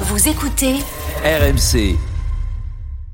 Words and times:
Vous 0.00 0.28
écoutez 0.28 0.74
RMC. 1.24 1.96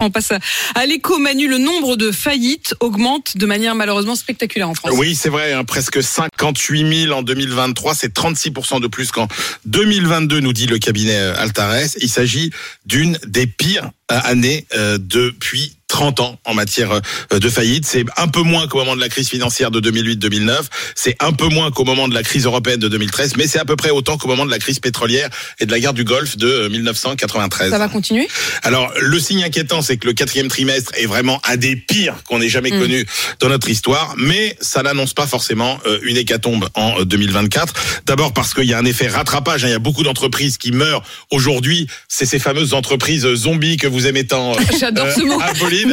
On 0.00 0.10
passe 0.10 0.32
à- 0.32 0.86
l'écho, 0.86 1.18
Manu. 1.18 1.46
Le 1.48 1.58
nombre 1.58 1.96
de 1.96 2.10
faillites 2.10 2.74
augmente 2.80 3.36
de 3.36 3.46
manière 3.46 3.74
malheureusement 3.76 4.16
spectaculaire 4.16 4.68
en 4.68 4.74
France. 4.74 4.92
Oui, 4.96 5.14
c'est 5.14 5.28
vrai, 5.28 5.52
hein, 5.52 5.64
presque 5.64 6.02
58 6.02 7.04
000 7.06 7.12
en 7.16 7.22
2023, 7.22 7.94
c'est 7.94 8.12
36% 8.12 8.80
de 8.80 8.88
plus 8.88 9.12
qu'en 9.12 9.28
2022, 9.66 10.40
nous 10.40 10.52
dit 10.52 10.66
le 10.66 10.78
cabinet 10.78 11.14
euh, 11.16 11.36
Altares. 11.38 11.96
Il 12.00 12.08
s'agit 12.08 12.50
d'une 12.86 13.18
des 13.24 13.46
pires 13.46 13.90
euh, 14.10 14.18
années 14.24 14.66
euh, 14.74 14.98
depuis 15.00 15.76
30 15.94 16.18
ans 16.18 16.38
en 16.44 16.54
matière 16.54 16.90
euh, 17.32 17.38
de 17.38 17.48
faillite. 17.48 17.86
C'est 17.86 18.04
un 18.16 18.26
peu 18.26 18.42
moins 18.42 18.66
qu'au 18.66 18.78
moment 18.78 18.96
de 18.96 19.00
la 19.00 19.08
crise 19.08 19.28
financière 19.28 19.70
de 19.70 19.80
2008-2009, 19.80 20.62
c'est 20.96 21.14
un 21.20 21.30
peu 21.30 21.46
moins 21.46 21.70
qu'au 21.70 21.84
moment 21.84 22.08
de 22.08 22.14
la 22.14 22.24
crise 22.24 22.46
européenne 22.46 22.80
de 22.80 22.88
2013, 22.88 23.36
mais 23.36 23.46
c'est 23.46 23.60
à 23.60 23.64
peu 23.64 23.76
près 23.76 23.90
autant 23.90 24.18
qu'au 24.18 24.26
moment 24.26 24.44
de 24.44 24.50
la 24.50 24.58
crise 24.58 24.80
pétrolière 24.80 25.28
et 25.60 25.66
de 25.66 25.70
la 25.70 25.78
guerre 25.78 25.92
du 25.94 26.02
Golfe 26.02 26.36
de 26.36 26.48
euh, 26.48 26.68
1993. 26.68 27.70
Ça 27.70 27.78
va 27.78 27.86
continuer? 27.88 28.26
Alors, 28.64 28.92
le 29.00 29.20
signe 29.20 29.44
inquiétant, 29.44 29.82
c'est 29.82 29.96
que 29.96 30.08
le 30.08 30.14
quatrième 30.14 30.48
trimestre 30.48 30.90
est 30.96 31.06
vraiment 31.06 31.40
un 31.48 31.56
des 31.56 31.76
pires 31.76 32.16
qu'on 32.24 32.40
ait 32.40 32.48
jamais 32.48 32.70
connu 32.70 33.06
dans 33.38 33.48
notre 33.48 33.68
histoire, 33.70 34.14
mais 34.16 34.56
ça 34.60 34.82
n'annonce 34.82 35.14
pas 35.14 35.28
forcément 35.28 35.78
euh, 35.86 36.00
une 36.02 36.16
hécatombe 36.16 36.68
en 36.74 36.98
euh, 36.98 37.04
2024. 37.04 37.72
D'abord 38.06 38.32
parce 38.32 38.52
qu'il 38.52 38.64
y 38.64 38.74
a 38.74 38.78
un 38.78 38.84
effet 38.84 39.06
rattrapage, 39.06 39.64
hein. 39.64 39.68
il 39.68 39.72
y 39.72 39.74
a 39.74 39.78
beaucoup 39.78 40.02
d'entreprises 40.02 40.58
qui 40.58 40.72
meurent 40.72 41.04
aujourd'hui. 41.30 41.86
C'est 42.08 42.26
ces 42.26 42.40
fameuses 42.40 42.74
entreprises 42.74 43.24
euh, 43.26 43.36
zombies 43.36 43.76
que 43.76 43.86
vous 43.86 44.08
aimez 44.08 44.26
tant. 44.26 44.54
euh, 44.54 44.60
J'adore 44.80 45.06
ce 45.12 45.20
mot. 45.20 45.38
Apolline. 45.40 45.83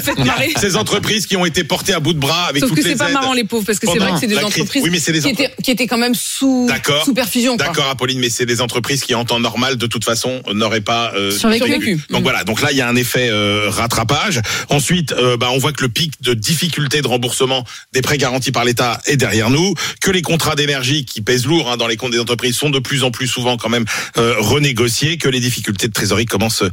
Ces 0.60 0.76
entreprises 0.76 1.26
qui 1.26 1.36
ont 1.38 1.46
été 1.46 1.64
portées 1.64 1.94
à 1.94 2.00
bout 2.00 2.14
de 2.14 2.20
bras 2.20 2.46
avec 2.46 2.62
Sauf 2.62 2.70
toutes 2.70 2.80
que 2.80 2.84
c'est 2.88 2.96
pas 2.96 3.10
marrant 3.10 3.34
les 3.34 3.44
pauvres 3.44 3.66
parce 3.66 3.80
que 3.80 3.88
c'est 3.92 3.98
vrai 4.00 4.12
que 4.12 4.20
c'est 4.20 4.28
des 4.28 4.38
entreprises 4.38 4.84
Oui, 4.84 4.90
mais 4.92 5.00
c'est 5.00 5.12
des 5.12 5.20
qui, 5.22 5.28
entre- 5.30 5.42
étaient, 5.42 5.54
qui 5.64 5.72
étaient 5.72 5.88
quand 5.88 5.98
même 5.98 6.16
sous, 6.16 6.68
sous 7.04 7.14
perfusion. 7.14 7.56
D'accord, 7.56 7.88
Apolline, 7.88 8.20
mais 8.20 8.30
c'est 8.30 8.46
des 8.46 8.62
entreprises 8.62 9.02
qui, 9.04 9.16
en 9.16 9.26
temps 9.26 9.40
normal, 9.40 9.78
de 9.78 9.88
toute 9.88 10.04
façon, 10.06 10.42
n'auraient 10.54 10.82
pas 10.82 11.12
euh, 11.16 11.32
Survécu. 11.32 12.00
Donc 12.10 12.22
Mm. 12.22 12.24
voilà, 12.24 12.44
donc 12.44 12.62
là, 12.62 12.72
il 12.72 12.78
y 12.78 12.82
a 12.82 12.88
un 12.88 12.96
effet 12.96 13.30
euh, 13.30 13.70
rattrapage. 13.70 14.42
Ensuite, 14.70 15.12
euh, 15.14 15.38
bah, 15.38 15.50
on 15.52 15.58
voit 15.58 15.72
que 15.74 15.82
le 15.82 15.90
pic 15.90 16.22
de 16.22 16.34
difficulté 16.34 17.02
de 17.02 17.08
remboursement 17.08 17.66
des 17.94 18.02
prêts 18.02 18.18
garantis 18.18 18.52
par 18.52 18.64
l'État 18.66 19.00
est 19.06 19.18
derrière 19.18 19.50
nous, 19.50 19.74
que 20.02 20.12
les 20.12 20.22
contrats 20.22 20.56
d'énergie 20.56 21.06
qui 21.06 21.22
pèsent 21.22 21.46
lourd 21.46 21.70
hein, 21.72 21.78
dans 21.78 21.88
les 21.88 21.98
comptes 21.98 22.12
des 22.12 22.20
entreprises 22.20 22.56
sont 22.56 22.70
de 22.70 22.80
plus 22.80 23.04
en 23.04 23.12
plus 23.12 23.28
souvent 23.28 23.58
quand 23.58 23.70
même 23.70 23.86
euh, 24.18 24.36
renégociés, 24.40 25.18
que 25.18 25.30
les 25.30 25.40
difficultés 25.40 25.88
de 25.88 25.94
trésorerie 25.94 26.26
commencent 26.26 26.64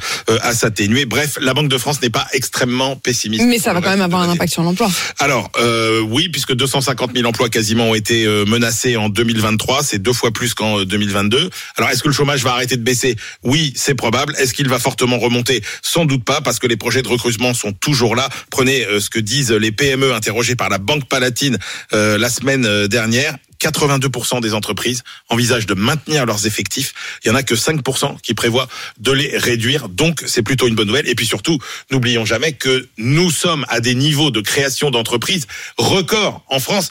à 0.42 0.54
s'atténuer. 0.54 1.04
Bref, 1.04 1.38
la 1.40 1.54
Banque 1.54 1.68
de 1.68 1.78
France 1.78 2.00
n'est 2.02 2.10
pas 2.10 2.26
extrêmement 2.32 2.96
pessimiste. 3.08 3.44
Mais 3.46 3.58
ça 3.58 3.72
va 3.72 3.80
quand 3.80 3.90
même 3.90 4.02
avoir 4.02 4.20
un 4.20 4.28
impact 4.28 4.52
sur 4.52 4.62
l'emploi. 4.62 4.90
Alors 5.18 5.50
euh, 5.58 6.00
oui, 6.00 6.28
puisque 6.28 6.54
250 6.54 7.12
000 7.14 7.26
emplois 7.26 7.48
quasiment 7.48 7.90
ont 7.90 7.94
été 7.94 8.26
euh, 8.26 8.44
menacés 8.44 8.96
en 8.96 9.08
2023, 9.08 9.82
c'est 9.82 9.98
deux 9.98 10.12
fois 10.12 10.30
plus 10.30 10.52
qu'en 10.52 10.80
euh, 10.80 10.84
2022. 10.84 11.48
Alors 11.76 11.88
est-ce 11.90 12.02
que 12.02 12.08
le 12.08 12.14
chômage 12.14 12.44
va 12.44 12.52
arrêter 12.52 12.76
de 12.76 12.82
baisser? 12.82 13.16
Oui, 13.44 13.72
c'est 13.76 13.94
probable. 13.94 14.34
Est-ce 14.38 14.52
qu'il 14.52 14.68
va 14.68 14.78
fortement 14.78 15.18
remonter? 15.18 15.62
Sans 15.80 16.04
doute 16.04 16.24
pas, 16.24 16.42
parce 16.42 16.58
que 16.58 16.66
les 16.66 16.76
projets 16.76 17.02
de 17.02 17.08
recrutement 17.08 17.54
sont 17.54 17.72
toujours 17.72 18.14
là. 18.14 18.28
Prenez 18.50 18.84
euh, 18.84 19.00
ce 19.00 19.08
que 19.08 19.18
disent 19.18 19.52
les 19.52 19.72
PME 19.72 20.12
interrogées 20.12 20.56
par 20.56 20.68
la 20.68 20.78
Banque 20.78 21.08
Palatine 21.08 21.58
euh, 21.92 22.18
la 22.18 22.28
semaine 22.28 22.66
euh, 22.66 22.88
dernière. 22.88 23.36
82% 23.60 24.40
des 24.40 24.54
entreprises 24.54 25.02
envisagent 25.28 25.66
de 25.66 25.74
maintenir 25.74 26.26
leurs 26.26 26.46
effectifs. 26.46 26.94
Il 27.24 27.28
y 27.28 27.30
en 27.30 27.34
a 27.34 27.42
que 27.42 27.54
5% 27.54 28.20
qui 28.20 28.34
prévoient 28.34 28.68
de 28.98 29.12
les 29.12 29.36
réduire. 29.36 29.88
Donc, 29.88 30.22
c'est 30.26 30.42
plutôt 30.42 30.68
une 30.68 30.74
bonne 30.74 30.88
nouvelle. 30.88 31.08
Et 31.08 31.14
puis 31.14 31.26
surtout, 31.26 31.58
n'oublions 31.90 32.24
jamais 32.24 32.52
que 32.52 32.88
nous 32.98 33.30
sommes 33.30 33.64
à 33.68 33.80
des 33.80 33.94
niveaux 33.94 34.30
de 34.30 34.40
création 34.40 34.90
d'entreprises 34.90 35.46
records 35.76 36.44
en 36.48 36.60
France 36.60 36.90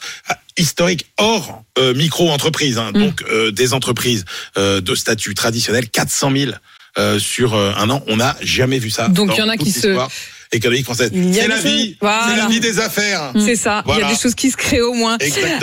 historique 0.56 1.06
hors 1.18 1.62
euh, 1.78 1.94
micro-entreprises. 1.94 2.78
hein. 2.78 2.92
Donc, 2.92 3.22
euh, 3.30 3.50
des 3.52 3.72
entreprises 3.74 4.24
euh, 4.56 4.80
de 4.80 4.94
statut 4.94 5.34
traditionnel, 5.34 5.88
400 5.88 6.32
000 6.36 6.52
euh, 6.98 7.18
sur 7.18 7.54
euh, 7.54 7.72
un 7.76 7.88
an. 7.90 8.02
On 8.08 8.16
n'a 8.16 8.36
jamais 8.40 8.78
vu 8.78 8.90
ça. 8.90 9.08
Donc, 9.08 9.30
il 9.34 9.38
y 9.38 9.42
en 9.42 9.48
a 9.48 9.56
qui 9.56 9.70
se- 9.70 9.86
économique 10.50 10.84
française. 10.84 11.10
C'est 11.12 11.46
la 11.46 11.58
vie. 11.58 11.96
Voilà. 12.00 12.26
C'est 12.30 12.36
la 12.38 12.46
vie 12.48 12.58
des 12.60 12.78
affaires. 12.80 13.32
C'est 13.38 13.54
ça. 13.54 13.84
Il 13.86 13.98
y 13.98 14.02
a 14.02 14.08
des 14.08 14.16
choses 14.18 14.34
qui 14.34 14.50
se 14.50 14.56
créent 14.56 14.80
au 14.80 14.94
moins. 14.94 15.18
Exactement. 15.18 15.58